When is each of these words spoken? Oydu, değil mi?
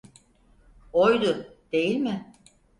Oydu, 0.93 1.53
değil 1.73 1.95
mi? 1.97 2.31